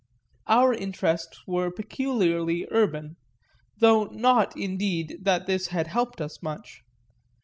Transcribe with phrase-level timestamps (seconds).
[0.47, 3.17] Our interests were peculiarly urban
[3.77, 6.81] though not indeed that this had helped us much.